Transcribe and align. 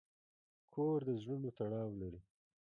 کور 0.73 0.99
د 1.07 1.09
زړونو 1.21 1.49
تړاو 1.57 1.89
لري. 2.01 2.21